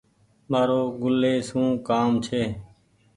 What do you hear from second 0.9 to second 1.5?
گل لي